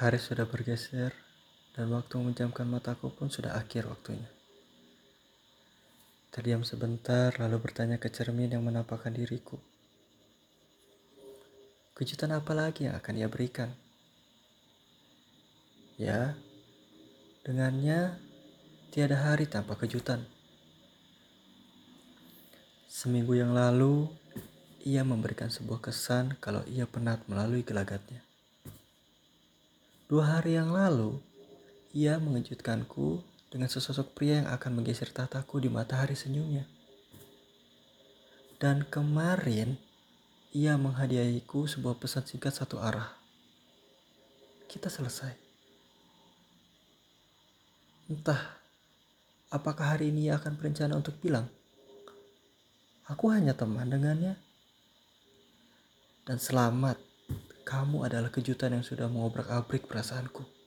[0.00, 1.12] Hari sudah bergeser
[1.76, 4.32] dan waktu menjamkan mataku pun sudah akhir waktunya.
[6.32, 9.60] Terdiam sebentar lalu bertanya ke cermin yang menampakkan diriku.
[11.92, 13.76] Kejutan apa lagi yang akan ia berikan?
[16.00, 16.32] Ya,
[17.44, 18.16] dengannya
[18.96, 20.24] tiada hari tanpa kejutan.
[22.88, 24.08] Seminggu yang lalu,
[24.80, 28.29] ia memberikan sebuah kesan kalau ia penat melalui gelagatnya.
[30.10, 31.22] Dua hari yang lalu,
[31.94, 36.66] ia mengejutkanku dengan sesosok pria yang akan menggeser tataku di matahari senyumnya.
[38.58, 39.78] Dan kemarin,
[40.50, 43.06] ia menghadiahiku sebuah pesan singkat satu arah.
[44.66, 45.30] Kita selesai.
[48.10, 48.58] Entah,
[49.54, 51.46] apakah hari ini ia akan berencana untuk bilang,
[53.06, 54.34] aku hanya teman dengannya.
[56.26, 57.09] Dan selamat
[57.70, 60.59] kamu adalah kejutan yang sudah mengobrak-abrik perasaanku.